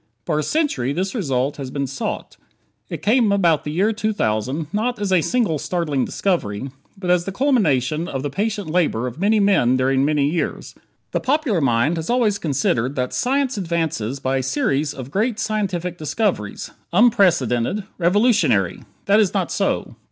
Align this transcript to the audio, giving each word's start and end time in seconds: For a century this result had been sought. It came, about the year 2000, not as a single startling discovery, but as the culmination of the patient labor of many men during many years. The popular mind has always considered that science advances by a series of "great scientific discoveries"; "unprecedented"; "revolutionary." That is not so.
For 0.25 0.39
a 0.39 0.43
century 0.43 0.93
this 0.93 1.13
result 1.13 1.57
had 1.57 1.71
been 1.73 1.85
sought. 1.85 2.35
It 2.89 3.03
came, 3.03 3.31
about 3.31 3.65
the 3.65 3.71
year 3.71 3.93
2000, 3.93 4.65
not 4.73 4.97
as 4.99 5.11
a 5.11 5.21
single 5.21 5.59
startling 5.59 6.05
discovery, 6.05 6.71
but 6.97 7.11
as 7.11 7.25
the 7.25 7.31
culmination 7.31 8.07
of 8.07 8.23
the 8.23 8.31
patient 8.31 8.67
labor 8.67 9.05
of 9.05 9.19
many 9.19 9.39
men 9.39 9.77
during 9.77 10.03
many 10.03 10.27
years. 10.27 10.73
The 11.11 11.19
popular 11.19 11.61
mind 11.61 11.97
has 11.97 12.09
always 12.09 12.39
considered 12.39 12.95
that 12.95 13.13
science 13.13 13.59
advances 13.59 14.19
by 14.19 14.37
a 14.37 14.41
series 14.43 14.95
of 14.95 15.11
"great 15.11 15.37
scientific 15.39 15.99
discoveries"; 15.99 16.71
"unprecedented"; 16.91 17.83
"revolutionary." 17.99 18.81
That 19.05 19.19
is 19.19 19.35
not 19.35 19.51
so. 19.51 19.97